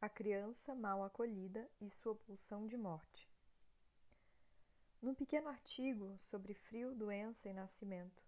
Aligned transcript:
A 0.00 0.08
criança 0.08 0.76
mal 0.76 1.02
acolhida 1.02 1.68
e 1.80 1.90
sua 1.90 2.14
pulsão 2.14 2.68
de 2.68 2.76
morte. 2.76 3.28
Num 5.02 5.12
pequeno 5.12 5.48
artigo 5.48 6.16
sobre 6.20 6.54
frio, 6.54 6.94
doença 6.94 7.48
e 7.48 7.52
nascimento, 7.52 8.22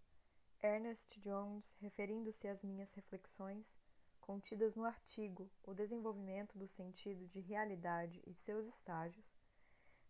Ernest 0.60 1.16
Jones, 1.20 1.76
referindo-se 1.80 2.48
às 2.48 2.64
minhas 2.64 2.92
reflexões, 2.94 3.80
contidas 4.20 4.74
no 4.74 4.84
artigo 4.84 5.48
O 5.62 5.72
Desenvolvimento 5.72 6.58
do 6.58 6.66
Sentido 6.66 7.28
de 7.28 7.38
Realidade 7.38 8.20
e 8.26 8.34
seus 8.34 8.66
Estágios, 8.66 9.32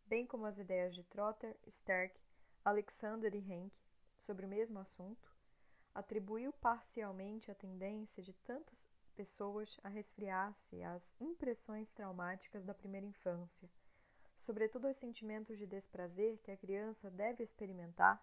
bem 0.07 0.27
como 0.27 0.47
as 0.47 0.57
ideias 0.57 0.95
de 0.95 1.05
Trotter, 1.05 1.55
Sterk, 1.69 2.19
Alexander 2.65 3.35
e 3.35 3.53
Henke 3.53 3.85
sobre 4.19 4.47
o 4.47 4.49
mesmo 4.49 4.79
assunto, 4.79 5.31
atribuiu 5.95 6.55
parcialmente 6.55 7.51
a 7.51 7.55
tendência 7.55 8.23
de 8.23 8.33
tantas 8.33 8.89
pessoas 9.21 9.79
a 9.85 9.89
resfriar-se 9.91 10.83
às 10.83 11.15
impressões 11.21 11.93
traumáticas 11.93 12.65
da 12.65 12.73
primeira 12.73 13.07
infância, 13.07 13.69
sobretudo 14.35 14.87
aos 14.87 14.97
sentimentos 14.97 15.59
de 15.59 15.67
desprazer 15.67 16.39
que 16.39 16.51
a 16.51 16.57
criança 16.57 17.11
deve 17.11 17.45
experimentar 17.45 18.19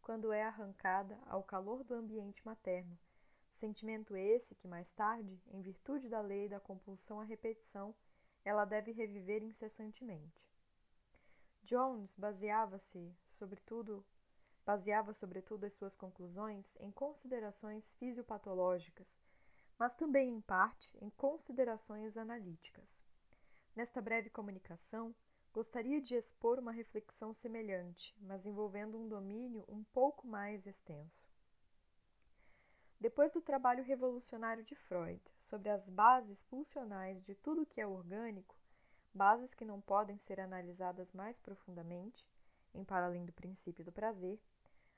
quando 0.00 0.32
é 0.32 0.42
arrancada 0.42 1.20
ao 1.26 1.42
calor 1.42 1.84
do 1.84 1.92
ambiente 1.92 2.42
materno, 2.46 2.98
sentimento 3.52 4.16
esse 4.16 4.54
que 4.54 4.66
mais 4.66 4.90
tarde, 4.90 5.38
em 5.48 5.60
virtude 5.60 6.08
da 6.08 6.22
lei 6.22 6.48
da 6.48 6.58
compulsão 6.58 7.20
à 7.20 7.24
repetição, 7.24 7.94
ela 8.42 8.64
deve 8.64 8.90
reviver 8.90 9.42
incessantemente. 9.42 10.48
Jones 11.62 12.14
baseava-se, 12.14 13.14
sobretudo, 13.28 14.02
baseava 14.64 15.12
sobretudo 15.12 15.64
as 15.64 15.74
suas 15.74 15.94
conclusões 15.94 16.74
em 16.80 16.90
considerações 16.90 17.92
fisiopatológicas, 17.98 19.20
mas 19.78 19.94
também 19.94 20.28
em 20.30 20.40
parte 20.40 20.96
em 21.00 21.08
considerações 21.10 22.16
analíticas. 22.16 23.02
Nesta 23.76 24.02
breve 24.02 24.28
comunicação, 24.28 25.14
gostaria 25.52 26.00
de 26.00 26.14
expor 26.14 26.58
uma 26.58 26.72
reflexão 26.72 27.32
semelhante, 27.32 28.14
mas 28.20 28.44
envolvendo 28.44 28.98
um 28.98 29.08
domínio 29.08 29.64
um 29.68 29.84
pouco 29.84 30.26
mais 30.26 30.66
extenso. 30.66 31.26
Depois 33.00 33.32
do 33.32 33.40
trabalho 33.40 33.84
revolucionário 33.84 34.64
de 34.64 34.74
Freud 34.74 35.22
sobre 35.40 35.68
as 35.68 35.88
bases 35.88 36.42
pulsionais 36.42 37.22
de 37.22 37.34
tudo 37.36 37.64
que 37.64 37.80
é 37.80 37.86
orgânico, 37.86 38.56
bases 39.14 39.54
que 39.54 39.64
não 39.64 39.80
podem 39.80 40.18
ser 40.18 40.40
analisadas 40.40 41.12
mais 41.12 41.38
profundamente, 41.38 42.28
em 42.74 42.84
paralelo 42.84 43.26
do 43.26 43.32
princípio 43.32 43.84
do 43.84 43.92
prazer, 43.92 44.40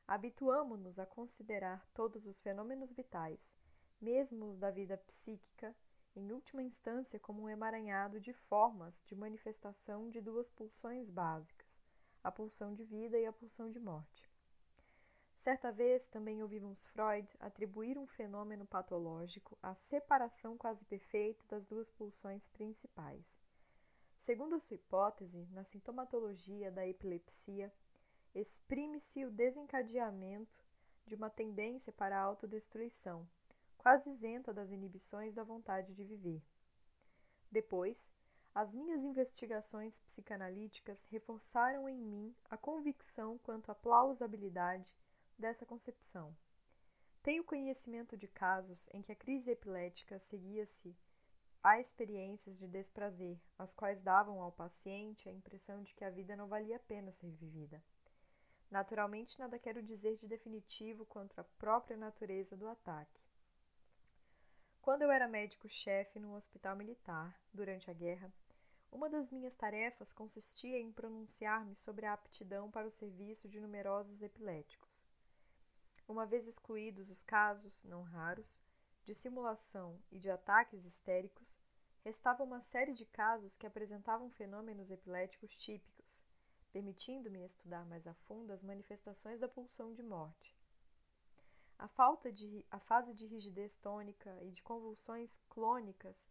habituamo-nos 0.08 0.98
a 0.98 1.04
considerar 1.04 1.86
todos 1.92 2.26
os 2.26 2.40
fenômenos 2.40 2.92
vitais, 2.92 3.54
mesmo 4.00 4.54
da 4.56 4.70
vida 4.70 4.96
psíquica, 4.96 5.74
em 6.16 6.32
última 6.32 6.62
instância 6.62 7.20
como 7.20 7.42
um 7.42 7.48
emaranhado 7.48 8.20
de 8.20 8.32
formas 8.32 9.02
de 9.06 9.14
manifestação 9.14 10.08
de 10.10 10.20
duas 10.20 10.48
pulsões 10.48 11.10
básicas, 11.10 11.80
a 12.22 12.32
pulsão 12.32 12.74
de 12.74 12.84
vida 12.84 13.18
e 13.18 13.26
a 13.26 13.32
pulsão 13.32 13.70
de 13.70 13.78
morte. 13.78 14.28
Certa 15.36 15.72
vez 15.72 16.06
também 16.08 16.42
ouvimos 16.42 16.86
Freud 16.88 17.26
atribuir 17.40 17.96
um 17.96 18.06
fenômeno 18.06 18.66
patológico 18.66 19.56
à 19.62 19.74
separação 19.74 20.58
quase 20.58 20.84
perfeita 20.84 21.42
das 21.48 21.66
duas 21.66 21.88
pulsões 21.88 22.46
principais. 22.48 23.40
Segundo 24.18 24.54
a 24.54 24.60
sua 24.60 24.74
hipótese, 24.74 25.48
na 25.50 25.64
sintomatologia 25.64 26.70
da 26.70 26.86
epilepsia, 26.86 27.72
exprime-se 28.34 29.24
o 29.24 29.30
desencadeamento 29.30 30.62
de 31.06 31.14
uma 31.14 31.30
tendência 31.30 31.90
para 31.90 32.18
a 32.18 32.22
autodestruição, 32.22 33.26
quase 33.80 34.10
isenta 34.10 34.52
das 34.52 34.70
inibições 34.70 35.34
da 35.34 35.42
vontade 35.42 35.94
de 35.94 36.04
viver. 36.04 36.42
Depois, 37.50 38.12
as 38.54 38.74
minhas 38.74 39.02
investigações 39.02 39.98
psicanalíticas 40.00 41.02
reforçaram 41.04 41.88
em 41.88 41.96
mim 41.96 42.36
a 42.50 42.58
convicção 42.58 43.38
quanto 43.38 43.72
à 43.72 43.74
plausibilidade 43.74 44.84
dessa 45.38 45.64
concepção. 45.64 46.36
Tenho 47.22 47.42
conhecimento 47.42 48.18
de 48.18 48.28
casos 48.28 48.86
em 48.92 49.00
que 49.00 49.12
a 49.12 49.16
crise 49.16 49.50
epilética 49.50 50.18
seguia-se 50.18 50.94
a 51.62 51.80
experiências 51.80 52.58
de 52.58 52.68
desprazer, 52.68 53.40
as 53.58 53.72
quais 53.72 54.02
davam 54.02 54.42
ao 54.42 54.52
paciente 54.52 55.26
a 55.26 55.32
impressão 55.32 55.82
de 55.82 55.94
que 55.94 56.04
a 56.04 56.10
vida 56.10 56.36
não 56.36 56.48
valia 56.48 56.76
a 56.76 56.80
pena 56.80 57.10
ser 57.12 57.30
vivida. 57.30 57.82
Naturalmente, 58.70 59.38
nada 59.38 59.58
quero 59.58 59.82
dizer 59.82 60.18
de 60.18 60.28
definitivo 60.28 61.06
quanto 61.06 61.38
à 61.38 61.44
própria 61.44 61.96
natureza 61.96 62.54
do 62.54 62.68
ataque. 62.68 63.29
Quando 64.82 65.02
eu 65.02 65.10
era 65.10 65.28
médico-chefe 65.28 66.18
num 66.18 66.34
hospital 66.34 66.74
militar, 66.74 67.38
durante 67.52 67.90
a 67.90 67.94
guerra, 67.94 68.32
uma 68.90 69.10
das 69.10 69.30
minhas 69.30 69.54
tarefas 69.54 70.10
consistia 70.10 70.78
em 70.78 70.90
pronunciar-me 70.90 71.76
sobre 71.76 72.06
a 72.06 72.14
aptidão 72.14 72.70
para 72.70 72.88
o 72.88 72.90
serviço 72.90 73.46
de 73.46 73.60
numerosos 73.60 74.22
epiléticos. 74.22 75.04
Uma 76.08 76.24
vez 76.24 76.46
excluídos 76.46 77.10
os 77.10 77.22
casos, 77.22 77.84
não 77.84 78.02
raros, 78.02 78.58
de 79.04 79.14
simulação 79.14 80.00
e 80.10 80.18
de 80.18 80.30
ataques 80.30 80.82
histéricos, 80.86 81.58
restava 82.02 82.42
uma 82.42 82.62
série 82.62 82.94
de 82.94 83.04
casos 83.04 83.56
que 83.56 83.66
apresentavam 83.66 84.30
fenômenos 84.30 84.90
epiléticos 84.90 85.54
típicos, 85.56 86.18
permitindo-me 86.72 87.44
estudar 87.44 87.84
mais 87.84 88.06
a 88.06 88.14
fundo 88.26 88.50
as 88.50 88.62
manifestações 88.62 89.38
da 89.38 89.46
pulsão 89.46 89.92
de 89.92 90.02
morte. 90.02 90.59
A 91.80 91.88
falta 91.88 92.30
de 92.30 92.62
a 92.70 92.78
fase 92.78 93.14
de 93.14 93.24
rigidez 93.24 93.74
tônica 93.76 94.30
e 94.42 94.50
de 94.50 94.62
convulsões 94.62 95.34
clônicas 95.48 96.28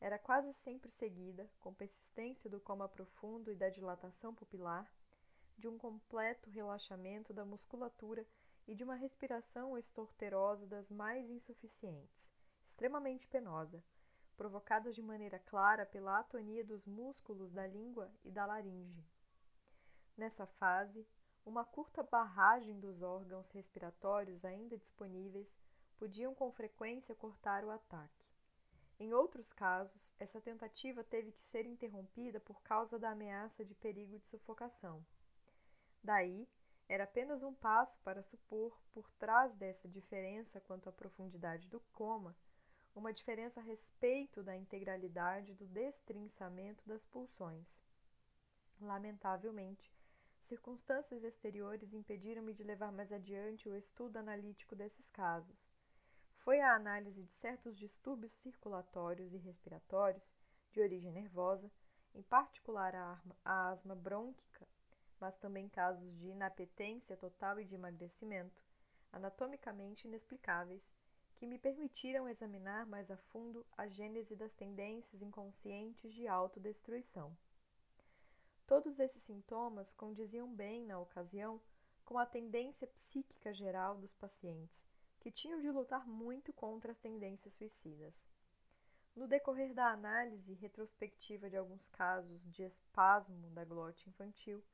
era 0.00 0.16
quase 0.16 0.54
sempre 0.54 0.92
seguida, 0.92 1.50
com 1.58 1.74
persistência 1.74 2.48
do 2.48 2.60
coma 2.60 2.88
profundo 2.88 3.50
e 3.50 3.56
da 3.56 3.68
dilatação 3.68 4.32
pupilar, 4.32 4.88
de 5.58 5.66
um 5.66 5.76
completo 5.76 6.48
relaxamento 6.50 7.32
da 7.32 7.44
musculatura 7.44 8.24
e 8.68 8.76
de 8.76 8.84
uma 8.84 8.94
respiração 8.94 9.76
estorterosa 9.76 10.68
das 10.68 10.88
mais 10.88 11.28
insuficientes, 11.28 12.24
extremamente 12.64 13.26
penosa, 13.26 13.82
provocadas 14.36 14.94
de 14.94 15.02
maneira 15.02 15.40
clara 15.40 15.84
pela 15.84 16.20
atonia 16.20 16.64
dos 16.64 16.86
músculos 16.86 17.50
da 17.50 17.66
língua 17.66 18.08
e 18.24 18.30
da 18.30 18.46
laringe. 18.46 19.04
Nessa 20.16 20.46
fase, 20.46 21.04
uma 21.44 21.64
curta 21.64 22.02
barragem 22.02 22.78
dos 22.78 23.02
órgãos 23.02 23.48
respiratórios 23.50 24.44
ainda 24.44 24.76
disponíveis 24.78 25.54
podiam 25.98 26.34
com 26.34 26.52
frequência 26.52 27.14
cortar 27.14 27.64
o 27.64 27.70
ataque. 27.70 28.26
Em 28.98 29.12
outros 29.12 29.52
casos, 29.52 30.14
essa 30.18 30.40
tentativa 30.40 31.02
teve 31.02 31.32
que 31.32 31.44
ser 31.46 31.66
interrompida 31.66 32.38
por 32.38 32.62
causa 32.62 32.98
da 32.98 33.10
ameaça 33.10 33.64
de 33.64 33.74
perigo 33.74 34.18
de 34.18 34.28
sufocação. 34.28 35.04
Daí, 36.02 36.48
era 36.88 37.04
apenas 37.04 37.42
um 37.42 37.54
passo 37.54 37.98
para 38.00 38.22
supor, 38.22 38.78
por 38.92 39.10
trás 39.12 39.54
dessa 39.54 39.88
diferença 39.88 40.60
quanto 40.60 40.88
à 40.88 40.92
profundidade 40.92 41.68
do 41.68 41.80
coma, 41.92 42.36
uma 42.94 43.12
diferença 43.12 43.60
a 43.60 43.62
respeito 43.62 44.42
da 44.42 44.56
integralidade 44.56 45.54
do 45.54 45.66
destrinçamento 45.66 46.86
das 46.86 47.04
pulsões. 47.06 47.80
Lamentavelmente, 48.80 49.90
circunstâncias 50.52 51.24
exteriores 51.24 51.94
impediram-me 51.94 52.52
de 52.52 52.62
levar 52.62 52.92
mais 52.92 53.10
adiante 53.10 53.70
o 53.70 53.74
estudo 53.74 54.18
analítico 54.18 54.76
desses 54.76 55.08
casos. 55.10 55.72
Foi 56.40 56.60
a 56.60 56.74
análise 56.74 57.22
de 57.22 57.32
certos 57.36 57.74
distúrbios 57.74 58.34
circulatórios 58.34 59.32
e 59.32 59.38
respiratórios 59.38 60.22
de 60.70 60.82
origem 60.82 61.10
nervosa, 61.10 61.70
em 62.14 62.20
particular 62.20 62.94
a 63.42 63.70
asma 63.70 63.94
brônquica, 63.94 64.68
mas 65.18 65.38
também 65.38 65.70
casos 65.70 66.14
de 66.18 66.28
inapetência 66.28 67.16
total 67.16 67.58
e 67.58 67.64
de 67.64 67.74
emagrecimento, 67.74 68.62
anatomicamente 69.10 70.06
inexplicáveis, 70.06 70.82
que 71.36 71.46
me 71.46 71.58
permitiram 71.58 72.28
examinar 72.28 72.84
mais 72.84 73.10
a 73.10 73.16
fundo 73.16 73.64
a 73.74 73.88
gênese 73.88 74.36
das 74.36 74.52
tendências 74.52 75.22
inconscientes 75.22 76.12
de 76.12 76.28
autodestruição. 76.28 77.34
Todos 78.72 78.98
esses 78.98 79.22
sintomas 79.24 79.92
condiziam 79.92 80.48
bem, 80.48 80.86
na 80.86 80.98
ocasião, 80.98 81.60
com 82.06 82.18
a 82.18 82.24
tendência 82.24 82.86
psíquica 82.86 83.52
geral 83.52 83.98
dos 83.98 84.14
pacientes, 84.14 84.82
que 85.20 85.30
tinham 85.30 85.60
de 85.60 85.70
lutar 85.70 86.08
muito 86.08 86.54
contra 86.54 86.92
as 86.92 86.98
tendências 86.98 87.52
suicidas. 87.52 88.14
No 89.14 89.28
decorrer 89.28 89.74
da 89.74 89.88
análise 89.88 90.54
retrospectiva 90.54 91.50
de 91.50 91.56
alguns 91.58 91.90
casos 91.90 92.40
de 92.50 92.62
espasmo 92.62 93.50
da 93.50 93.62
glote 93.62 94.08
infantil, 94.08 94.64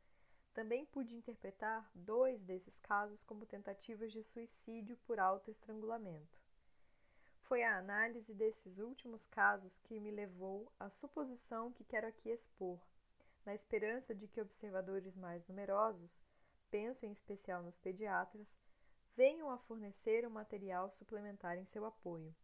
também 0.55 0.87
pude 0.87 1.17
interpretar 1.17 1.91
dois 1.93 2.41
desses 2.43 2.79
casos 2.79 3.25
como 3.25 3.47
tentativas 3.47 4.13
de 4.13 4.23
suicídio 4.23 4.97
por 5.09 5.19
autoestrangulamento. 5.19 6.39
Foi 7.41 7.65
a 7.65 7.77
análise 7.77 8.33
desses 8.33 8.79
últimos 8.79 9.27
casos 9.27 9.77
que 9.79 9.99
me 9.99 10.13
levou 10.13 10.71
à 10.79 10.89
suposição 10.89 11.73
que 11.73 11.83
quero 11.83 12.07
aqui 12.07 12.31
expor, 12.31 12.79
na 13.49 13.55
esperança 13.55 14.15
de 14.15 14.29
que 14.29 14.43
observadores 14.43 15.17
mais 15.17 15.49
numerosos, 15.49 16.21
penso 16.71 17.07
em 17.07 17.13
especial 17.13 17.63
nos 17.63 17.79
pediatras, 17.79 18.55
venham 19.17 19.51
a 19.51 19.57
fornecer 19.57 20.27
um 20.27 20.31
material 20.31 20.91
suplementar 20.91 21.57
em 21.57 21.65
seu 21.65 21.87
apoio. 21.87 22.35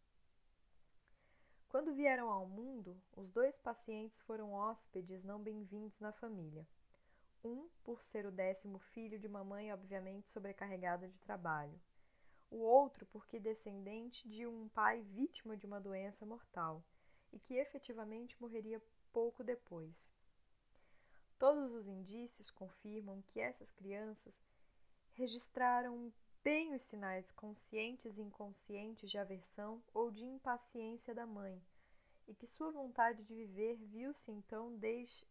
Quando 1.69 1.93
vieram 1.93 2.31
ao 2.31 2.47
mundo, 2.47 2.99
os 3.15 3.31
dois 3.31 3.59
pacientes 3.59 4.19
foram 4.23 4.55
hóspedes 4.55 5.23
não 5.23 5.43
bem-vindos 5.43 6.01
na 6.01 6.11
família. 6.11 6.67
Um, 7.45 7.69
por 7.83 8.03
ser 8.03 8.25
o 8.25 8.33
décimo 8.33 8.79
filho 8.79 9.19
de 9.19 9.27
uma 9.27 9.45
mãe 9.45 9.71
obviamente 9.75 10.31
sobrecarregada 10.31 11.07
de 11.07 11.19
trabalho. 11.19 11.79
O 12.51 12.61
outro, 12.61 13.05
porque 13.13 13.39
descendente 13.39 14.27
de 14.27 14.47
um 14.47 14.71
pai 14.71 15.03
vítima 15.03 15.55
de 15.55 15.67
uma 15.67 15.83
doença 15.83 16.25
mortal 16.25 16.83
e 17.31 17.39
que 17.39 17.57
efetivamente 17.57 18.41
morreria 18.41 18.83
pouco 19.13 19.45
depois. 19.45 20.14
Todos 21.45 21.75
os 21.75 21.87
indícios 21.87 22.51
confirmam 22.51 23.21
que 23.29 23.39
essas 23.39 23.71
crianças 23.73 24.35
registraram 25.13 26.11
bem 26.43 26.75
os 26.75 26.83
sinais 26.85 27.31
conscientes 27.33 28.17
e 28.17 28.23
inconscientes 28.23 29.11
de 29.11 29.19
aversão 29.19 29.83
ou 29.93 30.11
de 30.11 30.25
impaciência 30.25 31.15
da 31.15 31.27
mãe, 31.27 31.63
e 32.27 32.35
que 32.35 32.47
sua 32.47 32.71
vontade 32.71 33.23
de 33.25 33.35
viver 33.35 33.77
viu-se 33.77 34.31
então 34.31 34.75
desde, 34.79 35.27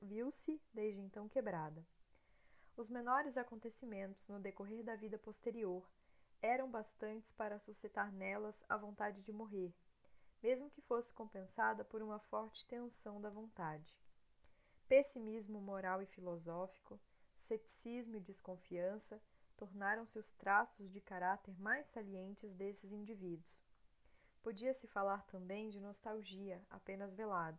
viu-se 0.00 0.62
desde 0.72 1.00
então 1.00 1.28
quebrada. 1.28 1.84
Os 2.76 2.88
menores 2.88 3.36
acontecimentos 3.36 4.24
no 4.28 4.38
decorrer 4.38 4.84
da 4.84 4.94
vida 4.94 5.18
posterior 5.18 5.84
eram 6.40 6.70
bastantes 6.70 7.32
para 7.32 7.58
suscitar 7.58 8.12
nelas 8.12 8.62
a 8.68 8.76
vontade 8.76 9.20
de 9.20 9.32
morrer, 9.32 9.74
mesmo 10.40 10.70
que 10.70 10.80
fosse 10.82 11.12
compensada 11.12 11.84
por 11.84 12.02
uma 12.02 12.20
forte 12.20 12.64
tensão 12.66 13.20
da 13.20 13.30
vontade. 13.30 14.05
Pessimismo 14.88 15.60
moral 15.60 16.00
e 16.00 16.06
filosófico, 16.06 17.00
ceticismo 17.48 18.14
e 18.16 18.20
desconfiança, 18.20 19.20
tornaram-se 19.56 20.16
os 20.16 20.30
traços 20.32 20.88
de 20.92 21.00
caráter 21.00 21.58
mais 21.58 21.88
salientes 21.88 22.54
desses 22.54 22.92
indivíduos. 22.92 23.66
Podia-se 24.44 24.86
falar 24.86 25.26
também 25.26 25.70
de 25.70 25.80
nostalgia 25.80 26.64
apenas 26.70 27.12
velada, 27.14 27.58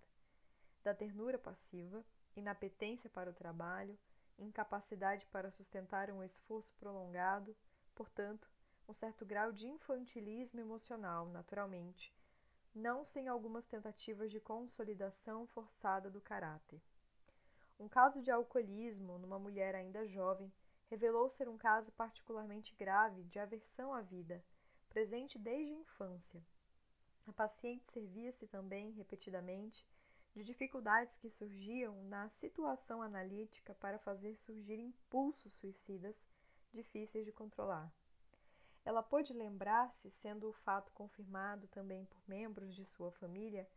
da 0.82 0.96
ternura 0.96 1.38
passiva, 1.38 2.02
inapetência 2.34 3.10
para 3.10 3.30
o 3.30 3.34
trabalho, 3.34 4.00
incapacidade 4.40 5.26
para 5.26 5.52
sustentar 5.52 6.10
um 6.10 6.24
esforço 6.24 6.74
prolongado, 6.80 7.54
portanto, 7.94 8.50
um 8.88 8.94
certo 8.94 9.26
grau 9.26 9.52
de 9.52 9.68
infantilismo 9.68 10.62
emocional, 10.62 11.26
naturalmente, 11.26 12.16
não 12.74 13.04
sem 13.04 13.28
algumas 13.28 13.66
tentativas 13.66 14.32
de 14.32 14.40
consolidação 14.40 15.46
forçada 15.48 16.10
do 16.10 16.22
caráter. 16.22 16.82
Um 17.80 17.88
caso 17.88 18.22
de 18.22 18.32
alcoolismo 18.32 19.20
numa 19.20 19.38
mulher 19.38 19.76
ainda 19.76 20.08
jovem 20.08 20.52
revelou 20.90 21.30
ser 21.30 21.48
um 21.48 21.58
caso 21.58 21.92
particularmente 21.92 22.74
grave 22.76 23.24
de 23.26 23.40
aversão 23.40 23.94
à 23.94 24.02
vida, 24.02 24.44
presente 24.90 25.38
desde 25.38 25.74
a 25.74 25.78
infância. 25.78 26.44
A 27.28 27.34
paciente 27.34 27.92
servia-se 27.92 28.48
também, 28.48 28.92
repetidamente, 28.92 29.86
de 30.34 30.44
dificuldades 30.44 31.16
que 31.18 31.30
surgiam 31.30 32.04
na 32.06 32.30
situação 32.30 33.02
analítica 33.02 33.76
para 33.76 34.00
fazer 34.00 34.36
surgir 34.38 34.80
impulsos 34.80 35.54
suicidas 35.56 36.28
difíceis 36.74 37.26
de 37.26 37.32
controlar. 37.32 37.92
Ela 38.86 39.04
pôde 39.04 39.34
lembrar-se, 39.34 40.10
sendo 40.12 40.50
o 40.50 40.54
fato 40.54 40.92
confirmado 40.94 41.68
também 41.68 42.06
por 42.06 42.22
membros 42.28 42.74
de 42.74 42.86
sua 42.86 43.12
família, 43.12 43.68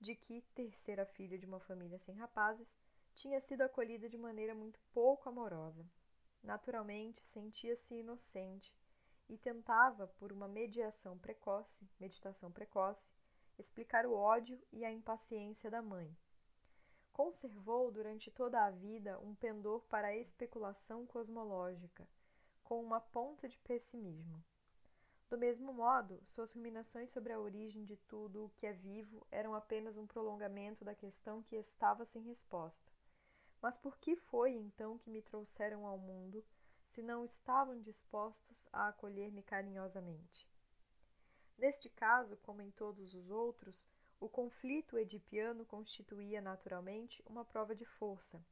de 0.00 0.16
que, 0.16 0.42
terceira 0.54 1.06
filha 1.06 1.38
de 1.38 1.46
uma 1.46 1.60
família 1.60 1.98
sem 2.00 2.16
rapazes, 2.16 2.66
tinha 3.14 3.40
sido 3.40 3.62
acolhida 3.62 4.08
de 4.08 4.18
maneira 4.18 4.54
muito 4.54 4.80
pouco 4.92 5.28
amorosa. 5.28 5.84
Naturalmente, 6.42 7.24
sentia-se 7.28 7.94
inocente 7.94 8.74
e 9.28 9.38
tentava, 9.38 10.08
por 10.18 10.32
uma 10.32 10.48
mediação 10.48 11.18
precoce, 11.18 11.88
meditação 11.98 12.50
precoce, 12.50 13.08
explicar 13.58 14.06
o 14.06 14.14
ódio 14.14 14.60
e 14.72 14.84
a 14.84 14.92
impaciência 14.92 15.70
da 15.70 15.80
mãe. 15.80 16.14
Conservou 17.12 17.92
durante 17.92 18.30
toda 18.30 18.64
a 18.64 18.70
vida 18.70 19.18
um 19.20 19.34
pendor 19.34 19.82
para 19.82 20.08
a 20.08 20.16
especulação 20.16 21.06
cosmológica, 21.06 22.08
com 22.64 22.82
uma 22.82 23.00
ponta 23.00 23.48
de 23.48 23.58
pessimismo. 23.58 24.42
Do 25.32 25.38
mesmo 25.38 25.72
modo, 25.72 26.22
suas 26.26 26.52
ruminações 26.52 27.10
sobre 27.10 27.32
a 27.32 27.40
origem 27.40 27.84
de 27.84 27.96
tudo 27.96 28.44
o 28.44 28.50
que 28.50 28.66
é 28.66 28.72
vivo 28.74 29.26
eram 29.30 29.54
apenas 29.54 29.96
um 29.96 30.06
prolongamento 30.06 30.84
da 30.84 30.94
questão 30.94 31.42
que 31.42 31.56
estava 31.56 32.04
sem 32.04 32.22
resposta. 32.22 32.91
Mas 33.62 33.78
por 33.78 33.96
que 33.98 34.16
foi 34.16 34.54
então 34.54 34.98
que 34.98 35.08
me 35.08 35.22
trouxeram 35.22 35.86
ao 35.86 35.96
mundo, 35.96 36.44
se 36.88 37.00
não 37.00 37.24
estavam 37.24 37.80
dispostos 37.80 38.66
a 38.72 38.88
acolher-me 38.88 39.40
carinhosamente? 39.40 40.50
Neste 41.56 41.88
caso, 41.88 42.36
como 42.38 42.60
em 42.60 42.72
todos 42.72 43.14
os 43.14 43.30
outros, 43.30 43.86
o 44.18 44.28
conflito 44.28 44.98
edipiano 44.98 45.64
constituía 45.64 46.40
naturalmente 46.40 47.22
uma 47.24 47.44
prova 47.44 47.72
de 47.72 47.84
força. 47.84 48.44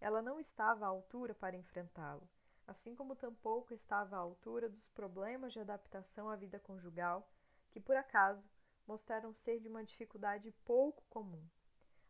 Ela 0.00 0.22
não 0.22 0.38
estava 0.38 0.84
à 0.84 0.88
altura 0.88 1.34
para 1.34 1.56
enfrentá-lo, 1.56 2.28
assim 2.68 2.94
como 2.94 3.16
tampouco 3.16 3.74
estava 3.74 4.14
à 4.14 4.20
altura 4.20 4.68
dos 4.68 4.86
problemas 4.86 5.52
de 5.52 5.58
adaptação 5.58 6.30
à 6.30 6.36
vida 6.36 6.60
conjugal, 6.60 7.28
que 7.72 7.80
por 7.80 7.96
acaso 7.96 8.48
mostraram 8.86 9.34
ser 9.34 9.58
de 9.58 9.68
uma 9.68 9.82
dificuldade 9.82 10.52
pouco 10.64 11.02
comum. 11.10 11.44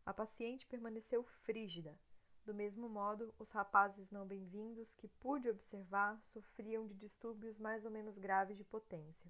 A 0.05 0.13
paciente 0.13 0.67
permaneceu 0.67 1.23
frígida, 1.43 1.97
do 2.47 2.53
mesmo 2.53 2.87
modo, 2.87 3.35
os 3.37 3.51
rapazes 3.51 4.09
não 4.09 4.25
bem-vindos 4.25 4.89
que 4.93 5.09
pude 5.19 5.49
observar 5.49 6.17
sofriam 6.23 6.87
de 6.87 6.93
distúrbios 6.93 7.59
mais 7.59 7.83
ou 7.83 7.91
menos 7.91 8.17
graves 8.17 8.57
de 8.57 8.63
potência. 8.63 9.29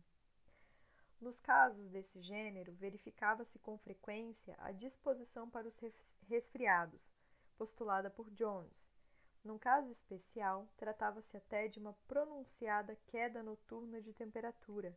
Nos 1.19 1.39
casos 1.39 1.89
desse 1.89 2.21
gênero, 2.21 2.73
verificava-se 2.73 3.57
com 3.57 3.75
frequência 3.79 4.55
a 4.59 4.71
disposição 4.71 5.49
para 5.49 5.67
os 5.67 5.79
resfriados, 6.27 7.09
postulada 7.57 8.07
por 8.11 8.29
Jones. 8.29 8.87
Num 9.43 9.57
caso 9.57 9.89
especial, 9.89 10.67
tratava-se 10.77 11.35
até 11.35 11.67
de 11.67 11.79
uma 11.79 11.93
pronunciada 12.07 12.95
queda 13.07 13.41
noturna 13.41 13.99
de 13.99 14.13
temperatura, 14.13 14.95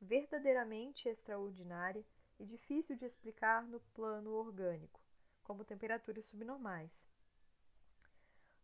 verdadeiramente 0.00 1.08
extraordinária 1.08 2.04
e 2.38 2.46
difícil 2.46 2.96
de 2.96 3.06
explicar 3.06 3.64
no 3.64 3.80
plano 3.96 4.30
orgânico, 4.30 5.00
como 5.42 5.64
temperaturas 5.64 6.24
subnormais. 6.26 7.08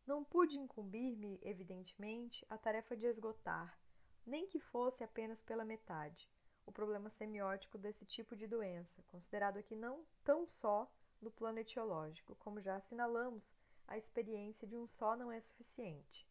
Não 0.06 0.23
pude 0.23 0.59
incumbir-me, 0.59 1.41
evidentemente, 1.43 2.45
a 2.51 2.59
tarefa 2.59 2.95
de 2.95 3.06
esgotar, 3.06 3.79
nem 4.27 4.47
que 4.47 4.61
fosse 4.61 5.03
apenas 5.03 5.43
pela 5.43 5.65
metade, 5.65 6.29
o 6.67 6.73
problema 6.73 7.09
semiótico 7.09 7.79
desse 7.79 8.05
tipo 8.05 8.37
de 8.37 8.47
doença, 8.47 9.03
considerado 9.05 9.56
aqui 9.56 9.75
não 9.75 10.05
tão 10.23 10.47
só 10.47 10.93
no 11.23 11.31
plano 11.31 11.59
etiológico, 11.59 12.34
como 12.37 12.61
já 12.61 12.77
assinalamos, 12.77 13.55
a 13.89 13.96
experiência 13.96 14.69
de 14.69 14.77
um 14.77 14.87
só 14.87 15.17
não 15.17 15.32
é 15.32 15.41
suficiente. 15.41 16.29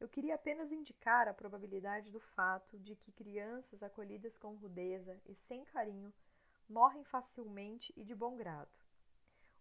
Eu 0.00 0.08
queria 0.08 0.34
apenas 0.34 0.72
indicar 0.72 1.28
a 1.28 1.34
probabilidade 1.34 2.10
do 2.10 2.20
fato 2.20 2.78
de 2.78 2.96
que 2.96 3.12
crianças 3.12 3.82
acolhidas 3.82 4.38
com 4.38 4.54
rudeza 4.54 5.20
e 5.26 5.34
sem 5.34 5.66
carinho 5.66 6.14
morrem 6.66 7.04
facilmente 7.04 7.92
e 7.94 8.02
de 8.04 8.14
bom 8.14 8.36
grado 8.36 8.85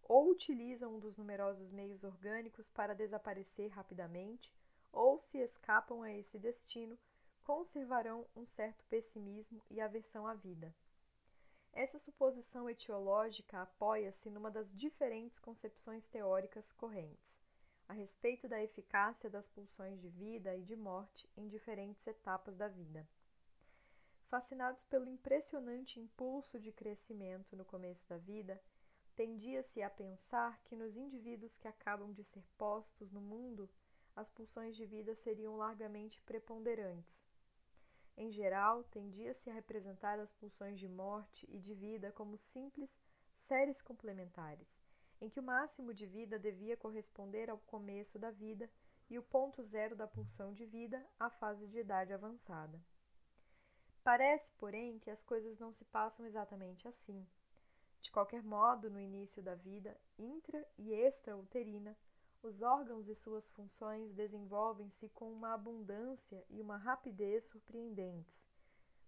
ou 0.08 0.30
utilizam 0.30 0.96
um 0.96 1.00
dos 1.00 1.18
numerosos 1.18 1.72
meios 1.72 2.04
orgânicos 2.04 2.70
para 2.70 2.94
desaparecer 2.94 3.70
rapidamente, 3.70 4.52
ou 4.92 5.20
se 5.20 5.40
escapam 5.40 6.04
a 6.04 6.12
esse 6.14 6.38
destino, 6.38 6.98
conservarão 7.44 8.26
um 8.36 8.46
certo 8.46 8.84
pessimismo 8.86 9.62
e 9.70 9.82
aversão 9.82 10.26
à 10.26 10.34
vida. 10.34 10.74
Essa 11.74 12.00
suposição 12.00 12.70
etiológica 12.70 13.62
apoia-se 13.62 14.30
numa 14.30 14.50
das 14.50 14.72
diferentes 14.74 15.38
concepções 15.40 16.08
teóricas 16.08 16.72
correntes, 16.72 17.38
a 17.88 17.94
respeito 17.94 18.48
da 18.48 18.64
eficácia 18.64 19.30
das 19.30 19.50
pulsões 19.50 20.00
de 20.00 20.08
vida 20.08 20.56
e 20.56 20.64
de 20.64 20.76
morte 20.76 21.30
em 21.36 21.48
diferentes 21.48 22.08
etapas 22.08 22.56
da 22.56 22.68
vida. 22.68 23.06
Fascinados 24.30 24.84
pelo 24.86 25.10
impressionante 25.10 26.00
impulso 26.00 26.60
de 26.60 26.72
crescimento 26.72 27.56
no 27.56 27.66
começo 27.66 28.08
da 28.08 28.18
vida, 28.18 28.60
tendia-se 29.15 29.81
a 29.81 29.89
pensar 29.89 30.62
que 30.65 30.75
nos 30.75 30.98
indivíduos 30.98 31.55
que 31.57 31.67
acabam 31.67 32.12
de 32.12 32.24
ser 32.24 32.43
postos 32.57 33.12
no 33.12 33.22
mundo, 33.22 33.69
as 34.15 34.29
pulsões 34.29 34.75
de 34.75 34.86
vida 34.86 35.15
seriam 35.15 35.57
largamente 35.57 36.22
preponderantes. 36.22 37.17
Em 38.17 38.31
geral, 38.31 38.84
tendia-se 38.86 39.50
a 39.50 39.53
representar 39.53 40.19
as 40.19 40.31
pulsões 40.34 40.79
de 40.79 40.88
morte 40.88 41.45
e 41.50 41.60
de 41.60 41.74
vida 41.74 42.12
como 42.12 42.38
simples 42.38 43.01
séries 43.36 43.81
complementares, 43.81 44.67
em 45.19 45.29
que 45.29 45.39
o 45.39 45.43
máximo 45.43 45.93
de 45.93 46.05
vida 46.05 46.39
devia 46.39 46.77
corresponder 46.77 47.50
ao 47.50 47.57
começo 47.57 48.17
da 48.17 48.31
vida 48.31 48.69
e 49.10 49.19
o 49.19 49.24
ponto 49.24 49.63
zero 49.63 49.95
da 49.95 50.07
pulsão 50.07 50.53
de 50.53 50.65
vida 50.65 51.05
à 51.19 51.29
fase 51.29 51.67
de 51.67 51.79
idade 51.79 52.13
avançada. 52.13 52.79
Parece, 54.03 54.50
porém, 54.57 55.00
que 55.00 55.10
as 55.10 55.24
coisas 55.24 55.60
não 55.60 55.72
se 55.72 55.84
passam 55.86 56.25
exatamente 56.25 56.88
assim. 56.88 57.27
De 58.06 58.12
qualquer 58.12 58.44
modo, 58.44 58.88
no 58.88 59.02
início 59.02 59.42
da 59.42 59.56
vida 59.56 60.00
intra 60.20 60.64
e 60.78 60.94
extrauterina, 60.94 61.98
os 62.44 62.62
órgãos 62.62 63.08
e 63.08 63.16
suas 63.16 63.50
funções 63.50 64.14
desenvolvem-se 64.14 65.10
com 65.10 65.32
uma 65.32 65.56
abundância 65.56 66.46
e 66.52 66.62
uma 66.62 66.78
rapidez 66.78 67.46
surpreendentes, 67.46 68.46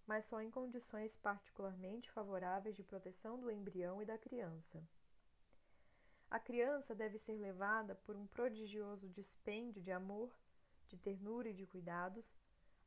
mas 0.04 0.24
só 0.24 0.42
em 0.42 0.50
condições 0.50 1.16
particularmente 1.16 2.10
favoráveis 2.10 2.74
de 2.74 2.82
proteção 2.82 3.38
do 3.38 3.52
embrião 3.52 4.02
e 4.02 4.04
da 4.04 4.18
criança. 4.18 4.82
A 6.28 6.40
criança 6.40 6.92
deve 6.92 7.20
ser 7.20 7.38
levada 7.38 7.94
por 8.04 8.16
um 8.16 8.26
prodigioso 8.26 9.08
dispêndio 9.10 9.80
de 9.80 9.92
amor, 9.92 10.36
de 10.88 10.98
ternura 10.98 11.50
e 11.50 11.54
de 11.54 11.66
cuidados, 11.66 12.36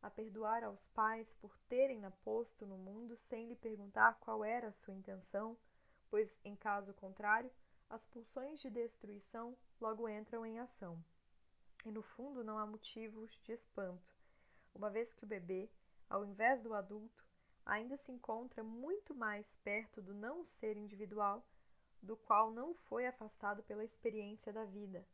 a 0.01 0.09
perdoar 0.09 0.61
aos 0.61 0.87
pais 0.87 1.31
por 1.39 1.57
terem-na 1.69 2.11
posto 2.11 2.65
no 2.65 2.77
mundo 2.77 3.15
sem 3.15 3.47
lhe 3.47 3.55
perguntar 3.55 4.19
qual 4.19 4.43
era 4.43 4.67
a 4.67 4.73
sua 4.73 4.93
intenção, 4.93 5.57
pois, 6.11 6.29
em 6.43 6.55
caso 6.55 6.93
contrário, 6.93 7.49
as 7.89 8.05
pulsões 8.05 8.59
de 8.61 8.69
destruição 8.69 9.57
logo 9.79 10.07
entram 10.07 10.45
em 10.45 10.59
ação. 10.59 11.03
E 11.85 11.89
no 11.89 12.03
fundo 12.03 12.43
não 12.43 12.59
há 12.59 12.65
motivos 12.67 13.39
de 13.43 13.53
espanto, 13.53 14.15
uma 14.75 14.89
vez 14.89 15.13
que 15.13 15.23
o 15.23 15.27
bebê, 15.27 15.69
ao 16.09 16.23
invés 16.23 16.61
do 16.61 16.73
adulto, 16.73 17.25
ainda 17.65 17.97
se 17.97 18.11
encontra 18.11 18.61
muito 18.63 19.15
mais 19.15 19.55
perto 19.63 20.01
do 20.01 20.13
não 20.13 20.45
ser 20.45 20.77
individual, 20.77 21.45
do 22.01 22.17
qual 22.17 22.51
não 22.51 22.73
foi 22.73 23.07
afastado 23.07 23.63
pela 23.63 23.83
experiência 23.83 24.51
da 24.51 24.65
vida. 24.65 25.07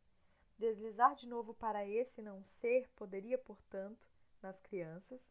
Deslizar 0.57 1.15
de 1.15 1.27
novo 1.27 1.53
para 1.53 1.87
esse 1.87 2.21
não 2.21 2.43
ser 2.43 2.89
poderia, 2.95 3.37
portanto, 3.37 4.07
nas 4.41 4.59
crianças, 4.59 5.27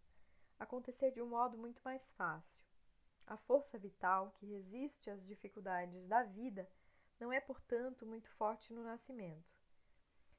acontecer 0.58 1.10
de 1.10 1.20
um 1.20 1.26
modo 1.26 1.58
muito 1.58 1.82
mais 1.82 2.08
fácil. 2.12 2.64
A 3.26 3.36
força 3.36 3.76
vital 3.76 4.32
que 4.38 4.46
resiste 4.46 5.10
às 5.10 5.26
dificuldades 5.26 6.06
da 6.06 6.22
vida 6.22 6.68
não 7.18 7.32
é, 7.32 7.40
portanto, 7.40 8.06
muito 8.06 8.30
forte 8.30 8.72
no 8.72 8.84
nascimento. 8.84 9.56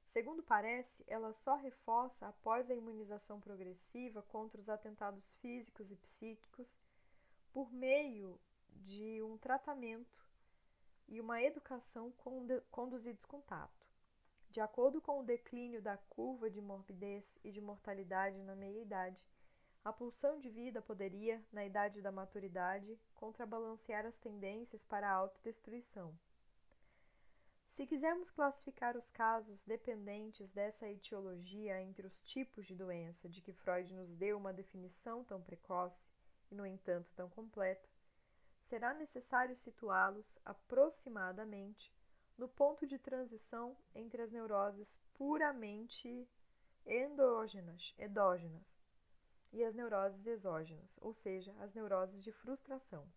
Segundo 0.06 0.41
parece, 0.41 1.03
ela 1.06 1.34
só 1.34 1.56
reforça 1.56 2.27
após 2.27 2.72
a 2.72 2.75
imunização 2.75 3.41
progressiva 3.41 4.22
contra 4.22 4.62
os 4.62 4.70
atentados 4.70 5.36
físicos 5.36 5.91
e 5.91 5.96
psíquicos 5.98 6.79
por 7.51 7.72
meio 7.74 8.39
de 8.70 9.22
um 9.22 9.38
tratamento 9.38 10.25
e 11.08 11.20
uma 11.20 11.41
educação 11.41 12.13
conduzidos 12.72 13.25
com 13.25 13.41
tato. 13.41 13.86
De 14.50 14.62
acordo 14.62 15.01
com 15.01 15.20
o 15.20 15.25
declínio 15.25 15.82
da 15.82 15.98
curva 15.98 16.50
de 16.50 16.62
morbidez 16.62 17.38
e 17.44 17.51
de 17.51 17.60
mortalidade 17.60 18.41
na 18.44 18.56
meia-idade, 18.56 19.22
a 19.84 19.94
pulsão 19.94 20.40
de 20.40 20.50
vida 20.50 20.82
poderia, 20.82 21.42
na 21.52 21.66
idade 21.66 22.02
da 22.02 22.12
maturidade, 22.12 23.00
contrabalancear 23.16 24.06
as 24.06 24.18
tendências 24.20 24.84
para 24.84 25.10
a 25.10 25.14
autodestruição. 25.14 26.14
Se 27.70 27.86
quisermos 27.86 28.30
classificar 28.32 28.98
os 28.98 29.12
casos 29.12 29.64
dependentes 29.64 30.52
dessa 30.52 30.90
etiologia 30.90 31.80
entre 31.82 32.08
os 32.08 32.20
tipos 32.22 32.66
de 32.66 32.76
doença 32.76 33.30
de 33.30 33.40
que 33.40 33.54
Freud 33.54 33.94
nos 33.94 34.16
deu 34.16 34.38
uma 34.38 34.52
definição 34.52 35.24
tão 35.24 35.42
precoce 35.42 36.12
e, 36.52 36.56
no 36.56 36.66
entanto, 36.66 37.14
tão 37.16 37.30
completa, 37.30 37.88
será 38.68 38.94
necessário 38.94 39.56
situá-los 39.56 40.26
aproximadamente 40.44 41.94
no 42.38 42.48
ponto 42.48 42.86
de 42.86 42.98
transição 42.98 43.78
entre 43.96 44.22
as 44.22 44.32
neuroses 44.32 45.00
puramente 45.14 46.28
endógenas, 46.86 47.94
endógenas 47.98 48.77
e 49.51 49.63
as 49.63 49.74
neuroses 49.74 50.25
exógenas, 50.25 50.98
ou 51.01 51.13
seja, 51.13 51.56
as 51.60 51.74
neuroses 51.74 52.24
de 52.24 52.32
frustração. 52.32 53.08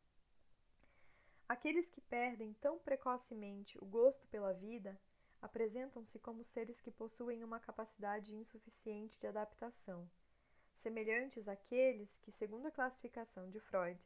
Aqueles 1.49 1.89
que 1.89 2.01
perdem 2.01 2.55
tão 2.55 2.79
precocemente 2.79 3.77
o 3.83 3.85
gosto 3.85 4.27
pela 4.29 4.53
vida 4.53 4.99
apresentam-se 5.43 6.19
como 6.19 6.45
seres 6.45 6.81
que 6.81 6.91
possuem 6.91 7.43
uma 7.43 7.59
capacidade 7.59 8.35
insuficiente 8.35 9.19
de 9.19 9.27
adaptação, 9.27 10.09
semelhantes 10.83 11.49
àqueles 11.49 12.17
que, 12.19 12.31
segundo 12.31 12.67
a 12.67 12.71
classificação 12.71 13.51
de 13.51 13.59
Freud, 13.59 13.99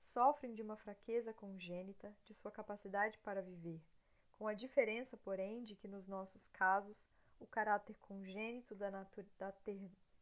sofrem 0.00 0.54
de 0.54 0.62
uma 0.62 0.76
fraqueza 0.76 1.32
congênita 1.32 2.14
de 2.24 2.34
sua 2.34 2.50
capacidade 2.50 3.18
para 3.18 3.42
viver, 3.42 3.80
com 4.38 4.48
a 4.48 4.54
diferença, 4.54 5.16
porém, 5.18 5.62
de 5.64 5.76
que 5.76 5.86
nos 5.86 6.08
nossos 6.08 6.48
casos 6.48 7.06
o 7.38 7.46
caráter 7.46 7.94
congênito 8.00 8.74
da, 8.74 8.90
da 9.38 9.52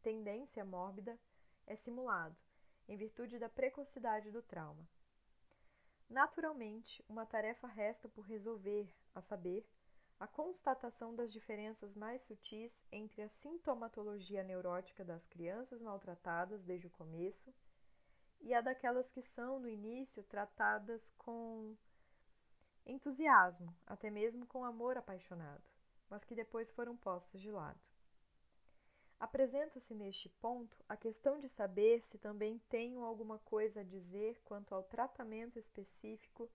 tendência 0.01 0.63
mórbida 0.63 1.17
é 1.69 1.75
simulado, 1.77 2.41
em 2.87 2.97
virtude 2.97 3.39
da 3.39 3.47
precocidade 3.47 4.31
do 4.31 4.41
trauma. 4.41 4.85
Naturalmente, 6.09 7.05
uma 7.07 7.25
tarefa 7.25 7.67
resta 7.67 8.09
por 8.09 8.23
resolver, 8.23 8.91
a 9.13 9.21
saber, 9.21 9.65
a 10.19 10.27
constatação 10.27 11.15
das 11.15 11.31
diferenças 11.31 11.95
mais 11.95 12.21
sutis 12.23 12.85
entre 12.91 13.21
a 13.21 13.29
sintomatologia 13.29 14.43
neurótica 14.43 15.05
das 15.05 15.25
crianças 15.27 15.81
maltratadas 15.81 16.63
desde 16.63 16.87
o 16.87 16.91
começo 16.91 17.53
e 18.41 18.53
a 18.53 18.59
daquelas 18.59 19.07
que 19.09 19.21
são, 19.21 19.59
no 19.59 19.69
início, 19.69 20.23
tratadas 20.23 21.09
com 21.17 21.77
entusiasmo, 22.85 23.73
até 23.85 24.09
mesmo 24.09 24.45
com 24.47 24.65
amor 24.65 24.97
apaixonado, 24.97 25.63
mas 26.09 26.23
que 26.23 26.35
depois 26.35 26.71
foram 26.71 26.97
postas 26.97 27.39
de 27.39 27.51
lado. 27.51 27.79
Apresenta-se 29.19 29.93
neste 29.93 30.29
ponto 30.29 30.77
a 30.87 30.95
questão 30.95 31.41
de 31.41 31.49
saber 31.49 32.01
se 32.05 32.17
também 32.17 32.57
tenho 32.69 33.03
alguma 33.03 33.37
coisa 33.39 33.81
a 33.81 33.83
dizer 33.83 34.41
quanto 34.45 34.73
ao 34.73 34.81
tratamento 34.81 35.59
específico 35.59 36.49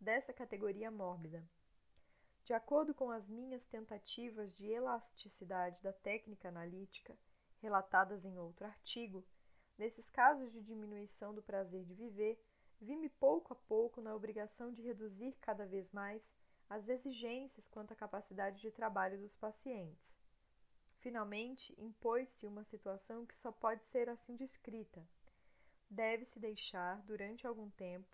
dessa 0.00 0.32
categoria 0.32 0.90
mórbida. 0.90 1.48
De 2.44 2.52
acordo 2.52 2.92
com 2.92 3.12
as 3.12 3.28
minhas 3.28 3.64
tentativas 3.66 4.52
de 4.56 4.66
elasticidade 4.66 5.80
da 5.80 5.92
técnica 5.92 6.48
analítica, 6.48 7.16
relatadas 7.62 8.24
em 8.24 8.36
outro 8.36 8.66
artigo, 8.66 9.24
nesses 9.78 10.10
casos 10.10 10.50
de 10.50 10.60
diminuição 10.60 11.32
do 11.32 11.42
prazer 11.42 11.84
de 11.84 11.94
viver, 11.94 12.42
vi-me 12.80 13.08
pouco 13.10 13.52
a 13.52 13.56
pouco 13.56 14.00
na 14.00 14.12
obrigação 14.12 14.72
de 14.72 14.82
reduzir 14.82 15.36
cada 15.40 15.64
vez 15.66 15.88
mais 15.92 16.20
as 16.68 16.88
exigências 16.88 17.68
quanto 17.68 17.92
à 17.92 17.96
capacidade 17.96 18.60
de 18.60 18.72
trabalho 18.72 19.18
dos 19.18 19.36
pacientes 19.36 20.07
Finalmente, 21.00 21.72
impôs-se 21.78 22.44
uma 22.46 22.64
situação 22.64 23.24
que 23.24 23.36
só 23.36 23.52
pode 23.52 23.86
ser 23.86 24.08
assim 24.08 24.34
descrita. 24.34 25.00
Deve-se 25.88 26.38
deixar, 26.40 27.00
durante 27.02 27.46
algum 27.46 27.70
tempo, 27.70 28.08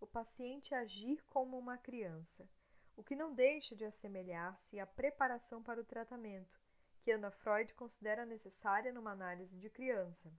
o 0.00 0.06
paciente 0.06 0.74
agir 0.74 1.22
como 1.26 1.58
uma 1.58 1.76
criança, 1.76 2.48
o 2.96 3.04
que 3.04 3.14
não 3.14 3.34
deixa 3.34 3.76
de 3.76 3.84
assemelhar-se 3.84 4.80
à 4.80 4.86
preparação 4.86 5.62
para 5.62 5.80
o 5.80 5.84
tratamento, 5.84 6.58
que 7.02 7.12
Ana 7.12 7.30
Freud 7.30 7.74
considera 7.74 8.24
necessária 8.24 8.92
numa 8.92 9.12
análise 9.12 9.56
de 9.58 9.68
criança. 9.68 10.32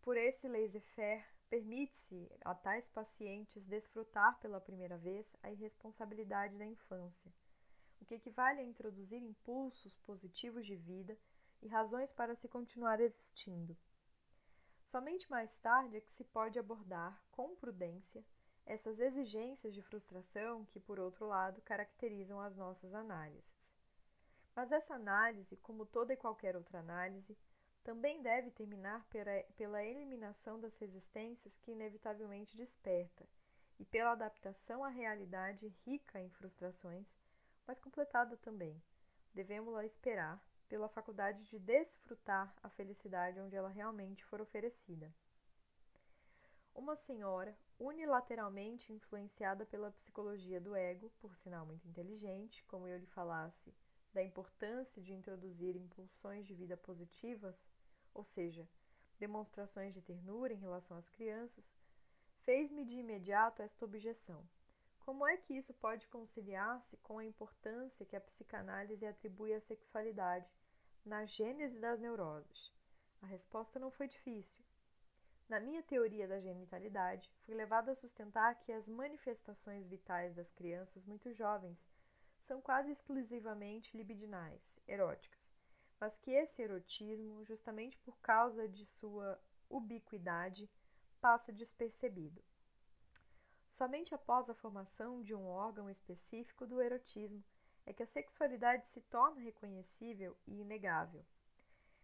Por 0.00 0.16
esse 0.16 0.48
laissez-faire, 0.48 1.24
permite-se 1.48 2.32
a 2.44 2.54
tais 2.54 2.88
pacientes 2.88 3.62
desfrutar 3.66 4.40
pela 4.40 4.60
primeira 4.60 4.96
vez 4.96 5.36
a 5.42 5.50
irresponsabilidade 5.50 6.56
da 6.56 6.64
infância 6.64 7.30
o 8.02 8.04
que 8.04 8.16
equivale 8.16 8.60
a 8.60 8.64
introduzir 8.64 9.22
impulsos 9.22 9.96
positivos 9.98 10.66
de 10.66 10.74
vida 10.74 11.16
e 11.62 11.68
razões 11.68 12.10
para 12.12 12.34
se 12.34 12.48
continuar 12.48 13.00
existindo. 13.00 13.76
Somente 14.84 15.30
mais 15.30 15.56
tarde 15.60 15.96
é 15.96 16.00
que 16.00 16.12
se 16.12 16.24
pode 16.24 16.58
abordar, 16.58 17.22
com 17.30 17.54
prudência, 17.54 18.24
essas 18.66 18.98
exigências 18.98 19.72
de 19.72 19.82
frustração 19.82 20.66
que, 20.66 20.80
por 20.80 20.98
outro 20.98 21.26
lado, 21.26 21.62
caracterizam 21.62 22.40
as 22.40 22.56
nossas 22.56 22.92
análises. 22.92 23.62
Mas 24.54 24.72
essa 24.72 24.94
análise, 24.94 25.56
como 25.58 25.86
toda 25.86 26.12
e 26.12 26.16
qualquer 26.16 26.56
outra 26.56 26.80
análise, 26.80 27.38
também 27.84 28.20
deve 28.20 28.50
terminar 28.50 29.06
pela 29.56 29.82
eliminação 29.82 30.60
das 30.60 30.76
resistências 30.76 31.56
que 31.58 31.70
inevitavelmente 31.70 32.56
desperta 32.56 33.26
e 33.78 33.84
pela 33.84 34.12
adaptação 34.12 34.84
à 34.84 34.88
realidade 34.88 35.68
rica 35.84 36.20
em 36.20 36.30
frustrações 36.30 37.06
mas 37.66 37.78
completada 37.78 38.36
também. 38.36 38.82
Devemos-la 39.34 39.84
esperar 39.84 40.42
pela 40.68 40.88
faculdade 40.88 41.42
de 41.44 41.58
desfrutar 41.58 42.54
a 42.62 42.68
felicidade 42.70 43.40
onde 43.40 43.54
ela 43.54 43.68
realmente 43.68 44.24
for 44.24 44.40
oferecida. 44.40 45.14
Uma 46.74 46.96
senhora, 46.96 47.54
unilateralmente 47.78 48.92
influenciada 48.92 49.66
pela 49.66 49.90
psicologia 49.92 50.60
do 50.60 50.74
ego, 50.74 51.10
por 51.20 51.36
sinal 51.36 51.66
muito 51.66 51.86
inteligente, 51.86 52.64
como 52.64 52.88
eu 52.88 52.98
lhe 52.98 53.06
falasse 53.06 53.74
da 54.12 54.22
importância 54.22 55.02
de 55.02 55.12
introduzir 55.12 55.76
impulsões 55.76 56.46
de 56.46 56.54
vida 56.54 56.76
positivas, 56.76 57.68
ou 58.14 58.24
seja, 58.24 58.68
demonstrações 59.18 59.94
de 59.94 60.02
ternura 60.02 60.52
em 60.52 60.58
relação 60.58 60.96
às 60.96 61.08
crianças, 61.08 61.70
fez-me 62.44 62.84
de 62.84 62.96
imediato 62.96 63.62
esta 63.62 63.84
objeção. 63.84 64.46
Como 65.04 65.26
é 65.26 65.36
que 65.36 65.54
isso 65.54 65.74
pode 65.74 66.06
conciliar-se 66.06 66.96
com 66.98 67.18
a 67.18 67.24
importância 67.24 68.06
que 68.06 68.14
a 68.14 68.20
psicanálise 68.20 69.04
atribui 69.04 69.52
à 69.52 69.60
sexualidade 69.60 70.48
na 71.04 71.26
gênese 71.26 71.80
das 71.80 71.98
neuroses? 71.98 72.72
A 73.20 73.26
resposta 73.26 73.80
não 73.80 73.90
foi 73.90 74.06
difícil. 74.06 74.64
Na 75.48 75.58
minha 75.58 75.82
teoria 75.82 76.28
da 76.28 76.40
genitalidade, 76.40 77.28
fui 77.40 77.54
levado 77.54 77.88
a 77.88 77.96
sustentar 77.96 78.60
que 78.60 78.72
as 78.72 78.86
manifestações 78.86 79.88
vitais 79.88 80.36
das 80.36 80.52
crianças 80.52 81.04
muito 81.04 81.32
jovens 81.32 81.90
são 82.46 82.60
quase 82.60 82.92
exclusivamente 82.92 83.96
libidinais, 83.96 84.80
eróticas, 84.86 85.40
mas 85.98 86.16
que 86.18 86.30
esse 86.30 86.62
erotismo, 86.62 87.44
justamente 87.44 87.98
por 87.98 88.16
causa 88.20 88.68
de 88.68 88.86
sua 88.86 89.36
ubiquidade 89.68 90.70
passa 91.20 91.52
despercebido. 91.52 92.40
Somente 93.72 94.14
após 94.14 94.50
a 94.50 94.54
formação 94.54 95.22
de 95.22 95.34
um 95.34 95.46
órgão 95.46 95.88
específico 95.88 96.66
do 96.66 96.80
erotismo 96.82 97.42
é 97.86 97.92
que 97.92 98.02
a 98.02 98.06
sexualidade 98.06 98.86
se 98.88 99.00
torna 99.00 99.40
reconhecível 99.40 100.36
e 100.46 100.60
inegável. 100.60 101.24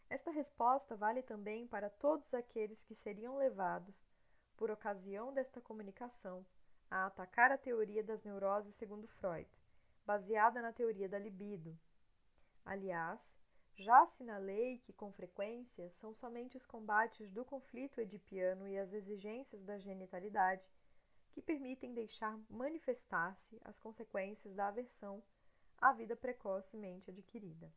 Esta 0.09 0.31
resposta 0.31 0.97
vale 0.97 1.23
também 1.23 1.67
para 1.67 1.91
todos 1.91 2.33
aqueles 2.33 2.83
que 2.83 2.95
seriam 2.95 3.37
levados, 3.37 3.95
por 4.57 4.71
ocasião 4.71 5.33
desta 5.35 5.61
comunicação, 5.61 6.45
a 6.91 7.05
atacar 7.05 7.53
a 7.53 7.59
teoria 7.59 8.03
das 8.03 8.25
neuroses 8.25 8.75
segundo 8.75 9.07
Freud, 9.07 9.47
baseada 10.07 10.63
na 10.63 10.73
teoria 10.73 11.07
da 11.07 11.19
libido. 11.19 11.79
Aliás, 12.65 13.21
já 13.77 14.03
assinalei 14.03 14.79
que, 14.79 14.93
com 14.95 15.13
frequência, 15.13 15.91
são 15.91 16.15
somente 16.15 16.57
os 16.57 16.65
combates 16.65 17.31
do 17.31 17.45
conflito 17.45 18.01
edipiano 18.01 18.67
e 18.67 18.79
as 18.79 18.91
exigências 18.95 19.63
da 19.63 19.79
genitalidade 19.79 20.63
que 21.39 21.43
permitem 21.43 21.95
deixar 21.95 22.37
manifestar-se 22.51 23.61
as 23.65 23.79
consequências 23.79 24.57
da 24.57 24.67
aversão 24.67 25.23
à 25.81 25.93
vida 25.93 26.17
precocemente 26.17 27.11
adquirida. 27.11 27.73